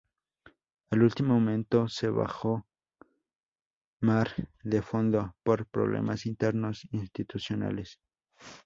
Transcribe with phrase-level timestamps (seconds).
[0.89, 2.65] A último momento se bajó
[3.99, 4.29] Mar
[4.63, 7.99] de Fondo por problemas internos institucionales.